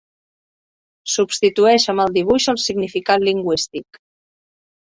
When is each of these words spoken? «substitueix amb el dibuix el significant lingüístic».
«substitueix 1.15 1.85
amb 1.93 2.05
el 2.05 2.17
dibuix 2.17 2.49
el 2.55 2.61
significant 2.65 3.27
lingüístic». 3.29 4.01